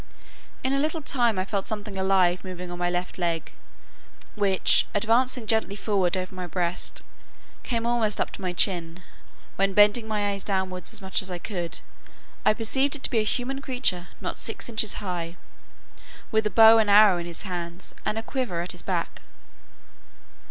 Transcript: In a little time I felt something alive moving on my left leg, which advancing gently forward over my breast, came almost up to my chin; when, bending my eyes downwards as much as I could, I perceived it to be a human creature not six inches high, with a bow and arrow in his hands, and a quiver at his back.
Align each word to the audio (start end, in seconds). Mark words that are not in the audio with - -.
In 0.63 0.73
a 0.73 0.79
little 0.79 1.03
time 1.03 1.37
I 1.37 1.45
felt 1.45 1.67
something 1.67 1.95
alive 1.95 2.43
moving 2.43 2.71
on 2.71 2.79
my 2.79 2.89
left 2.89 3.19
leg, 3.19 3.51
which 4.33 4.87
advancing 4.95 5.45
gently 5.45 5.75
forward 5.75 6.17
over 6.17 6.33
my 6.33 6.47
breast, 6.47 7.03
came 7.61 7.85
almost 7.85 8.19
up 8.19 8.31
to 8.31 8.41
my 8.41 8.51
chin; 8.51 9.03
when, 9.57 9.75
bending 9.75 10.07
my 10.07 10.31
eyes 10.31 10.43
downwards 10.43 10.91
as 10.91 11.03
much 11.03 11.21
as 11.21 11.29
I 11.29 11.37
could, 11.37 11.81
I 12.43 12.55
perceived 12.55 12.95
it 12.95 13.03
to 13.03 13.11
be 13.11 13.19
a 13.19 13.23
human 13.23 13.61
creature 13.61 14.07
not 14.19 14.37
six 14.37 14.67
inches 14.69 14.93
high, 15.05 15.37
with 16.31 16.47
a 16.47 16.49
bow 16.49 16.79
and 16.79 16.89
arrow 16.89 17.19
in 17.19 17.27
his 17.27 17.43
hands, 17.43 17.93
and 18.03 18.17
a 18.17 18.23
quiver 18.23 18.61
at 18.61 18.71
his 18.71 18.81
back. 18.81 19.21